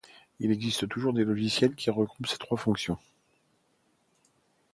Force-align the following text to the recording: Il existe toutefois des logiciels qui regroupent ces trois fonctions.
Il 0.39 0.49
existe 0.51 0.87
toutefois 0.89 1.11
des 1.11 1.23
logiciels 1.23 1.75
qui 1.75 1.91
regroupent 1.91 2.25
ces 2.25 2.39
trois 2.39 2.57
fonctions. 2.57 2.97